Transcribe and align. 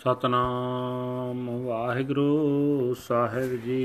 ਸਤਨਾਮ 0.00 1.66
ਵਾਹਿਗੁਰੂ 1.66 2.94
ਸਾਹਿਬ 2.94 3.56
ਜੀ। 3.56 3.80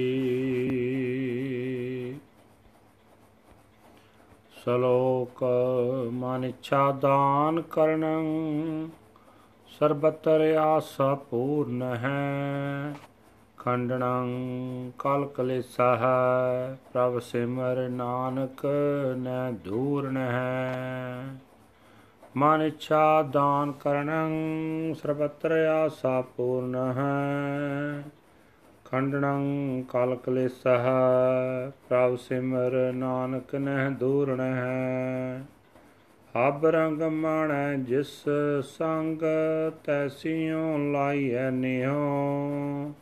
ਸ਼ਲੋਕ, 4.51 5.43
ਮਨ 6.12 6.46
ਇੱਛਾ 6.46 6.91
ਦਾਨ 6.91 7.62
ਕਰਨੰ, 7.62 8.23
ਸਰਬਤਰ 9.79 10.55
ਆਸ 10.62 10.96
ਪੂਰਨ 11.29 11.82
ਹੈ। 11.82 12.95
ਖੰਡਣੰ 13.57 14.27
ਕਲ 15.00 15.25
ਕਲੇਸਹ 15.25 16.05
ਪ੍ਰਭ 16.93 17.20
ਸਿਮਰ 17.20 17.89
ਨਾਨਕ 17.89 18.66
ਨੈ 19.18 19.52
ਦੂਰਨ 19.52 20.18
ਹੈ 20.18 21.36
ਮਨ 22.38 22.61
ਇੱਛਾ 22.61 23.21
ਦਾਨ 23.21 23.71
ਕਰਨੰ, 23.71 24.31
ਸਰਬਤਰ 24.93 25.51
ਆਸਾ 25.51 26.21
ਪੂਰਨ 26.21 26.75
ਹੈ। 26.75 28.04
ਖੰਡਣੰ 28.86 29.83
ਕਲ 29.83 30.15
ਕਲੇਸਹ 30.15 30.87
ਪ੍ਰਭ 31.89 32.16
ਸਿਮਰ 32.16 32.94
ਨਾਨਕ 32.94 33.55
ਨਹਿ 33.55 33.89
ਦੂਰਣ 33.89 34.39
ਹੈ 34.39 35.45
ਹਬ 36.36 36.66
ਰੰਗ 36.66 37.02
ਮਾਣੈ 37.02 37.73
ਜਿਸ 37.73 38.23
ਸੰਗ 38.63 39.22
ਤੈਸੀਓ 39.83 40.77
ਲਾਈਐ 40.77 41.49
ਨਿਹੋ 41.52 42.94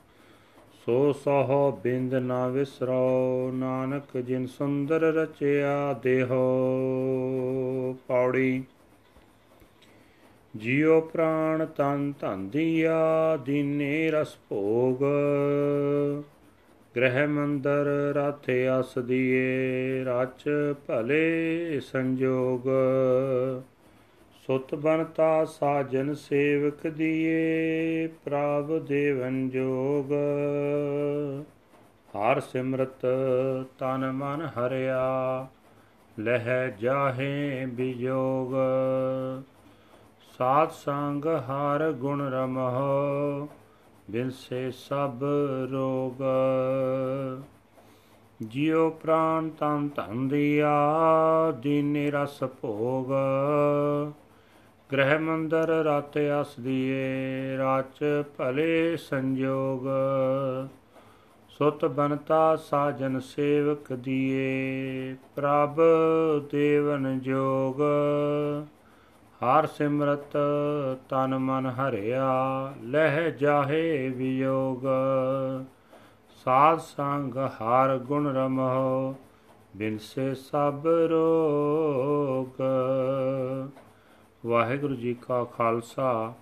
ਸੋ 0.86 1.14
ਸਹੁ 1.14 1.72
ਬਿੰਦ 1.84 2.14
ਨਾ 2.14 2.48
ਵਿਸਰੋ, 2.48 3.52
ਨਾਨਕ 3.54 4.18
ਜਿਨ 4.18 4.46
ਸੁੰਦਰ 4.46 5.00
ਰਚਿਆ 5.00 5.94
ਦੇਹੋ। 5.94 6.44
ਪੌੜੀ 8.08 8.64
ਜਿਉ 10.56 11.02
ਪ੍ਰਾਣ 11.02 11.66
ਤਨ 11.66 12.14
ਧਨ 12.22 12.50
ਦੀਆ, 12.50 13.38
ਦੀਨੇ 13.46 14.12
ਰਸ 14.12 14.38
ਭੋਗ। 14.50 15.00
ਗ੍ਰਹਿ 16.96 17.28
ਮੰਦਰ 17.28 18.12
ਰਾਥੇ 18.16 18.80
ਅਸ 18.80 18.98
ਦੀਏ, 19.00 20.04
ਰਚ 20.04 20.44
ਭਲੇ 20.88 21.80
ਸੰਜੋਗ। 21.80 22.70
ਸੁਤ 24.48 24.76
ਬਨਤਾ 24.76 25.46
ਸਾਜਨ 25.46 26.14
ਸੇਵਕ 26.14 26.88
ਦੀਏ 26.88 28.08
ਪ੍ਰਭ 28.08 28.80
ਦੇਵਨ 28.80 29.50
ਜੋਗ। 29.50 30.12
ਹਰ 32.18 32.40
ਸਿਮਰਤ 32.40 33.06
ਤਨ 33.80 34.12
ਮਨ 34.12 34.50
ਹਰਿਆ, 34.58 35.48
ਲਹਿ 36.20 36.72
ਜਾਹੇ 36.80 37.66
ਬਿਜੋਗ। 37.66 38.54
ਸਾਧ 40.38 40.70
ਸੰਗ 40.72 41.26
ਹਰ 41.26 41.92
ਗੁਣ 41.92 42.30
ਰਮਹੁ 42.30 43.48
ਬਿਨਸੇ 44.10 44.72
ਸਭ 44.72 45.24
ਰੋਗ। 45.72 46.24
ਜਿਉ 48.42 48.90
ਪ੍ਰਾਨ 48.90 49.50
ਤਨ 49.50 49.90
ਧਨ 49.96 50.28
ਦਿਆ, 50.28 50.72
ਦੀਨੇ 51.52 52.12
ਰਸ 52.12 52.44
ਭੋਗ। 52.44 53.12
ਗ੍ਰਹਿ 54.94 55.18
ਮੰਦਰ 55.18 55.68
ਰਤ 55.68 56.18
ਅਸ 56.42 56.60
ਦੀਏ, 56.60 57.58
ਰਾਚ 57.58 58.24
ਭਲੇ 58.38 58.98
ਸੰਜੋਗ। 58.98 59.88
ਸੁਤ 61.50 61.86
ਬਨਤਾ 61.86 62.56
ਸਾਜਨ 62.56 63.20
ਸੇਵਕ 63.20 63.94
ਦੀਏ, 63.94 65.16
ਪ੍ਰਭ 65.36 65.80
ਦੇਵਨ 66.52 67.20
ਜੋਗ। 67.20 67.82
ਹਰ 69.44 69.66
ਸਿਮਰਤ 69.66 70.38
ਤਨ 71.10 71.38
ਮਨ 71.38 71.66
ਹਰਿਆ, 71.66 72.74
ਲਹਿ 72.84 73.32
ਜਾਹੇ 73.32 74.10
ਵਿਯੋਗ। 74.10 74.84
ਸਾਧ 76.46 76.80
ਸੰਗ 76.80 77.38
ਹਰ 77.38 77.98
ਗੁਣ 77.98 78.34
ਰਮਹੁ 78.36 79.16
ਬਿਨਸੇ 79.76 80.36
ਸਭ 80.36 80.88
ਰੋਗ। 80.88 82.62
ਵਾਹਿਗੁਰੂ 84.46 84.96
ਜੀ 84.96 85.14
ਕਾ 85.14 85.44
ਖਾਲਸਾ, 85.44 86.34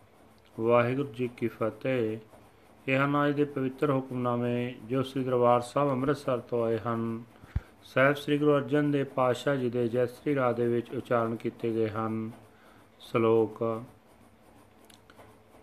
ਵਾਹਿਗੁਰੂ 0.60 1.08
ਜੀ 1.08 1.30
ਕੀ 1.38 1.48
ਫਤਿਹ। 1.48 2.18
ਇਹ 2.88 2.98
ਹਨ 2.98 3.28
ਅੱਜ 3.28 3.36
ਦੇ 3.36 3.44
ਪਵਿੱਤਰ 3.44 3.92
ਹੁਕਮਨਾਮੇ 3.92 4.76
ਜੋ 4.86 5.04
ਸ੍ਰੀ 5.04 5.24
ਦਰਬਾਰ 5.24 5.62
ਸਾਹਿਬ 5.62 5.90
ਅੰਮ੍ਰਿਤਸਰ 5.90 6.38
ਤੋਂ 6.38 6.66
ਆਏ 6.66 6.78
ਹਨ। 6.78 7.24
ਸਹਿਬ 7.84 8.16
ਸ੍ਰੀ 8.16 8.38
ਗੁਰੂ 8.38 8.56
ਅਰਜਨ 8.56 8.92
ਦੇਵ 8.92 9.06
ਪਾਤਸ਼ਾਹ 9.06 9.56
ਜੀ 9.56 9.70
ਦੇ 9.70 9.88
ਜੈ 9.88 10.06
ਸ੍ਰੀ 10.06 10.36
ਰਾਹ 10.36 10.54
ਦੇ 10.54 10.68
ਵਿੱਚ 10.68 10.96
ਉਚਾਰਨ 10.96 11.36
ਕੀਤੇ 11.36 11.72
ਗਏ 11.72 11.90
ਹਨ। 11.90 12.32
ਸ਼ਲੋਕ। 13.02 13.84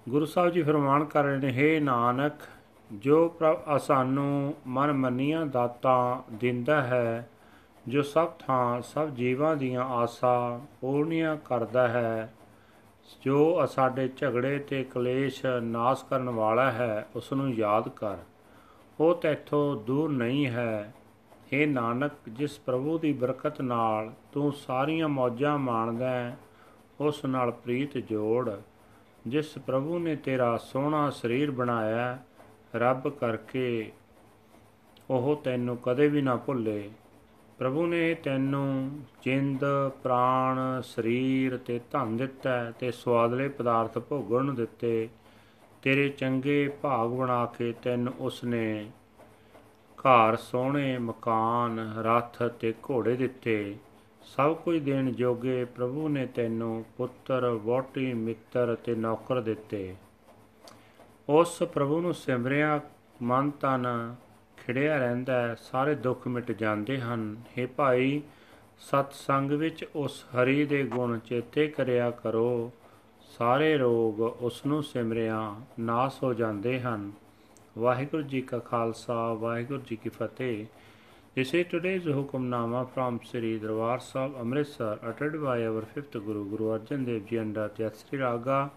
ਗੁਰੂ 0.09 0.25
ਸਾਹਿਬ 0.25 0.50
ਜੀ 0.50 0.62
ਫਰਮਾਨ 0.62 1.04
ਕਰ 1.04 1.25
ਰਹੇ 1.25 1.37
ਨੇ 1.37 1.50
हे 1.59 1.84
ਨਾਨਕ, 1.84 2.32
ਜੋ 2.93 3.28
ਪ੍ਰਭ 3.28 3.60
ਅਸਾਨੂੰ 3.76 4.54
ਮਨ 4.66 4.93
ਮੰਨੀਆਂ 4.93 5.47
ਦਾਤਾ 5.47 6.22
ਦਿੰਦਾ 6.32 6.82
ਹੈ, 6.82 7.28
ਜੋ 7.88 8.03
ਸਭ 8.03 8.28
ਥਾਂ, 8.28 8.81
ਸਭ 8.82 9.09
ਜੀਵਾਂ 9.09 9.56
ਦੀਆਂ 9.56 9.84
ਆਸਾਂ 9.84 10.66
ਪੂਰਨੀਆਂ 10.81 11.37
ਕਰਦਾ 11.37 11.88
ਹੈ, 11.88 12.34
ਜੋ 13.22 13.66
ਸਾਡੇ 13.66 14.09
ਝਗੜੇ 14.16 14.59
ਤੇ 14.59 14.84
ਕਲੇਸ਼ 14.84 15.47
ਨਾਸ 15.62 16.03
ਕਰਨ 16.03 16.31
ਵਾਲਾ 16.31 16.70
ਹੈ 16.70 17.09
ਉਸ 17.16 17.32
ਨੂੰ 17.32 17.55
ਯਾਦ 17.55 17.88
ਕਰ। 17.88 18.16
ਉਹ 19.00 19.15
ਤੇਥੋਂ 19.15 19.76
ਦੂਰ 19.76 20.10
ਨਹੀਂ 20.10 20.47
ਹੈ। 20.47 20.94
हे 21.32 21.69
ਨਾਨਕ, 21.69 22.12
ਜਿਸ 22.28 22.59
ਪ੍ਰਭੂ 22.59 22.99
ਦੀ 22.99 23.12
ਬਰਕਤ 23.12 23.60
ਨਾਲ 23.60 24.12
ਤੂੰ 24.32 24.53
ਸਾਰੀਆਂ 24.53 25.09
ਮੌਜਾਂ 25.09 25.59
ਮਾਣਦਾ 25.59 26.10
ਹੈ 26.10 26.37
ਉਸ 27.00 27.25
ਨਾਲ 27.25 27.50
ਪ੍ਰੀਤ 27.50 27.98
ਜੋੜ, 27.98 28.50
ਜਿਸ 29.26 29.59
ਪ੍ਰਭੂ 29.59 29.98
ਨੇ 29.98 30.16
ਤੇਰਾ 30.16 30.56
ਸੋਹਣਾ 30.56 31.10
ਸਰੀਰ 31.10 31.50
ਬਣਾਇਆ, 31.50 32.19
ਰੱਬ 32.76 33.09
ਕਰਕੇ 33.09 33.92
ਉਹ 35.10 35.41
ਤੈਨੂੰ 35.44 35.76
ਕਦੇ 35.76 36.08
ਵੀ 36.08 36.22
ਨਾ 36.22 36.37
ਭੁੱਲੇ। 36.37 36.91
ਪ੍ਰਭੂ 37.58 37.87
ਨੇ 37.87 38.14
ਤੈਨੂੰ 38.14 39.00
ਜਿੰਦ, 39.22 39.64
ਪ੍ਰਾਣ, 40.03 40.58
ਸਰੀਰ 40.81 41.56
ਤੇ 41.56 41.81
ਧਨ 41.91 42.16
ਦਿੱਤਾ 42.16 42.70
ਤੇ 42.70 42.91
ਸਵਾਦਲੇ 42.91 43.48
ਪਦਾਰਥ 43.48 43.98
ਭੋਗਣ 43.98 44.44
ਨੂੰ 44.44 44.54
ਦਿੱਤੇ। 44.54 45.08
ਤੇਰੇ 45.82 46.08
ਚੰਗੇ 46.08 46.69
ਭਾਗ 46.82 47.10
ਬਣਾ 47.10 47.44
ਕੇ 47.47 47.72
ਤੈਨੂੰ 47.82 48.12
ਉਸਨੇ 48.20 48.91
ਘਰ 49.98 50.37
ਸੋਹਣੇ 50.37 50.98
ਮਕਾਨ, 50.98 51.94
ਰੱਥ 51.98 52.42
ਤੇ 52.42 52.75
ਘੋੜੇ 52.82 53.16
ਦਿੱਤੇ। 53.16 53.76
ਸਭ 54.22 54.56
ਕੁਝ 54.56 54.78
ਦੇਣ 54.78 55.12
ਜੋਗੇ 55.12 55.64
ਪ੍ਰਭੂ 55.64 56.08
ਨੇ 56.08 56.26
ਤੈਨੂੰ 56.26 56.84
ਪੁੱਤਰ 56.96 57.48
ਵੋਟੀ 57.48 58.14
ਮਿੱਤਰ 58.14 58.74
ਤੇ 58.74 58.94
ਨੌਕਰ 58.94 59.40
ਦਿੱਤੇ। 59.40 59.96
ਉਸ 61.28 61.62
ਪ੍ਰਭੂ 61.62 62.00
ਨੂੰ 62.00 62.14
ਸਿਮਰਿਆ, 62.14 62.80
ਮਨ 63.22 63.50
ਤਨ 63.50 64.14
ਖਿੜਿਆ 64.56 64.98
ਰਹਿੰਦਾ 64.98 65.54
ਸਾਰੇ 65.54 65.94
ਦੁੱਖ 65.94 66.26
ਮਿਟ 66.26 66.52
ਜਾਂਦੇ 66.52 67.00
ਹਨ। 67.00 67.36
हे 67.58 67.68
ਭਾਈ 67.76 68.22
ਸਤ 68.78 69.12
ਸੰਗ 69.12 69.50
ਵਿੱਚ 69.50 69.84
ਉਸ 69.96 70.24
ਹਰੀ 70.24 70.64
ਦੇ 70.64 70.84
ਗੁਣ 70.84 71.18
ਚੇਤੇ 71.18 71.66
ਕਰਿਆ 71.66 72.10
ਕਰੋ। 72.10 72.72
ਸਾਰੇ 73.38 73.76
ਰੋਗ 73.76 74.20
ਉਸ 74.20 74.66
ਨੂੰ 74.66 74.82
ਸਿਮਰਿਆ, 74.82 75.56
ਨਾਸ 75.80 76.22
ਹੋ 76.22 76.34
ਜਾਂਦੇ 76.34 76.80
ਹਨ। 76.80 77.12
ਵਾਹਿਗੁਰੂ 77.78 78.22
ਜੀ 78.22 78.40
ਕਾ 78.40 78.58
ਖਾਲਸਾ, 78.58 79.32
ਵਾਹਿਗੁਰੂ 79.32 79.82
ਜੀ 79.86 79.96
ਕੀ 79.96 80.08
ਫਤਿਹ। 80.08 80.66
This 81.34 81.52
is 81.54 81.66
today's 81.70 82.04
Hukamnama 82.04 82.92
from 82.92 83.20
Sri 83.22 83.58
Darbar 83.58 84.00
Sahib 84.00 84.34
Amritsar 84.40 84.98
uttered 85.02 85.40
by 85.42 85.64
our 85.64 85.82
fifth 85.82 86.12
Guru 86.12 86.48
Guru 86.50 86.76
Arjan 86.76 87.04
Dev 87.04 87.26
Ji 87.26 87.38
under 87.38 87.68
Tyasri 87.68 88.18
Raga 88.18 88.70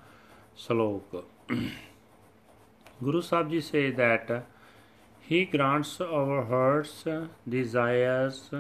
Slok. 0.56 1.24
Guru 3.04 3.22
Sahib 3.22 3.52
Ji 3.52 3.62
say 3.62 3.90
that 3.92 4.46
He 5.22 5.46
grants 5.46 6.02
our 6.02 6.44
hearts 6.44 7.06
desires 7.48 8.52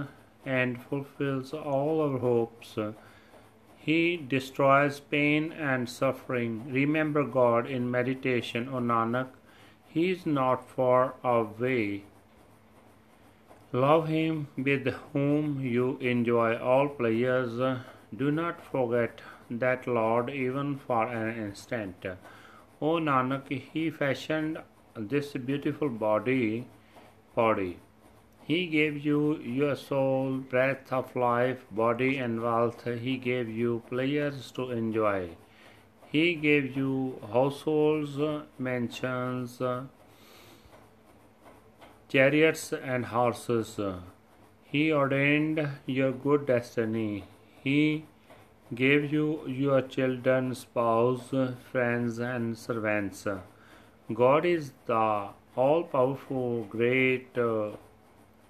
and 0.46 0.82
fulfills 0.82 1.54
all 1.54 2.02
our 2.02 2.18
hopes. 2.18 2.78
He 3.76 4.16
destroys 4.16 5.02
pain 5.02 5.52
and 5.52 5.88
suffering. 5.88 6.72
Remember 6.72 7.26
God 7.26 7.68
in 7.68 7.92
meditation, 7.92 8.70
O 8.70 8.80
Nanak. 8.80 9.28
He 9.90 10.12
is 10.12 10.26
not 10.26 10.68
far 10.68 11.16
away. 11.24 12.06
Love 13.74 14.10
him 14.10 14.48
with 14.58 14.86
whom 15.14 15.62
you 15.62 15.98
enjoy 16.02 16.58
all 16.58 16.90
pleasures. 16.90 17.58
Uh, 17.58 17.80
do 18.16 18.30
not 18.30 18.62
forget 18.62 19.22
that 19.50 19.88
Lord 19.88 20.30
even 20.30 20.78
for 20.78 21.08
an 21.08 21.38
instant. 21.38 22.06
O 22.82 22.96
Nanak, 22.98 23.48
he 23.72 23.90
fashioned 23.90 24.58
this 24.96 25.32
beautiful 25.34 25.88
body, 25.88 26.68
body. 27.34 27.80
He 28.44 28.68
gave 28.68 29.06
you 29.06 29.38
your 29.38 29.78
soul, 29.78 30.40
breath 30.40 30.92
of 30.92 31.16
life, 31.16 31.66
body 31.72 32.18
and 32.18 32.42
wealth. 32.42 32.84
He 32.84 33.16
gave 33.16 33.48
you 33.48 33.84
pleasures 33.88 34.52
to 34.52 34.72
enjoy. 34.72 35.30
He 36.12 36.36
gave 36.36 36.76
you 36.76 37.22
households, 37.32 38.18
mansions, 38.60 39.62
chariots 42.12 42.74
and 42.74 43.06
horses. 43.06 43.80
He 44.66 44.92
ordained 44.92 45.68
your 45.86 46.12
good 46.12 46.46
destiny. 46.46 47.24
He 47.64 48.06
gave 48.74 49.14
you 49.14 49.48
your 49.48 49.82
children, 49.82 50.54
spouse, 50.56 51.30
friends, 51.72 52.20
and 52.20 52.58
servants. 52.58 53.26
God 54.14 54.46
is 54.46 54.72
the 54.88 55.30
all 55.56 55.84
powerful, 55.84 56.66
great 56.70 57.38
uh, 57.38 57.72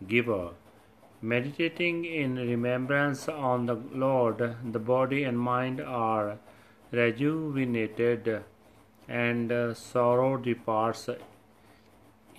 giver. 0.07 0.49
Meditating 1.21 2.05
in 2.05 2.35
remembrance 2.35 3.27
on 3.27 3.67
the 3.67 3.75
Lord, 3.93 4.55
the 4.71 4.79
body 4.79 5.23
and 5.23 5.39
mind 5.39 5.81
are 5.81 6.37
rejuvenated 6.91 8.43
and 9.07 9.51
uh, 9.51 9.73
sorrow 9.73 10.37
departs. 10.37 11.09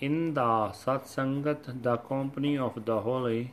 In 0.02 0.34
the 0.34 0.72
Satsangat, 0.72 1.82
the 1.82 1.96
company 1.96 2.56
of 2.56 2.84
the 2.84 3.00
holy, 3.00 3.52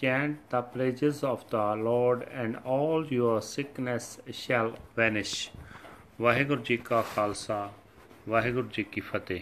chant 0.00 0.38
the 0.50 0.62
praises 0.62 1.22
of 1.24 1.44
the 1.50 1.64
Lord, 1.74 2.22
and 2.42 2.56
all 2.64 3.06
your 3.06 3.40
sickness 3.42 4.18
shall 4.32 4.70
vanish. 4.96 5.50
Waheguru 6.20 6.62
ji 6.62 6.76
ਕਾ 6.76 7.02
ਖਾਲਸਾ 7.14 7.72
ਵਾਹਿਗੁਰੂ 8.28 8.68
ਜੀ 8.68 8.82
ਕੀ 8.82 9.00
ਫਤਿਹ 9.00 9.40